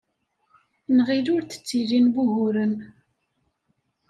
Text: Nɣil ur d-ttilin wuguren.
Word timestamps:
Nɣil 0.97 1.25
ur 1.35 1.41
d-ttilin 1.43 2.07
wuguren. 2.13 2.73